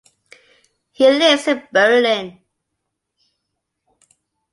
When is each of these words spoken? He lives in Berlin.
He 0.93 1.07
lives 1.11 1.47
in 1.47 1.61
Berlin. 1.71 2.39